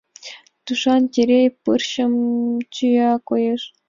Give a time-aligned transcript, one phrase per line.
[0.65, 2.13] Тушан Терей пырчым
[2.73, 3.61] тӱя, коеш.